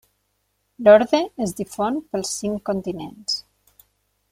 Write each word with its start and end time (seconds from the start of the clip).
L'orde 0.87 1.19
es 1.45 1.53
difon 1.59 2.01
pels 2.15 2.33
cinc 2.39 2.65
continents. 2.71 3.39